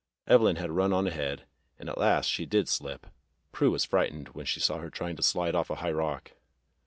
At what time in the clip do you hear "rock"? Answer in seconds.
5.91-6.31